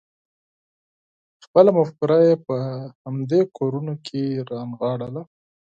خپله 1.43 1.69
مفکوره 1.77 2.17
یې 2.27 2.35
په 2.47 2.55
همدې 3.05 3.41
کورونو 3.57 3.93
کې 4.05 4.21
رانغاړله. 4.51 5.21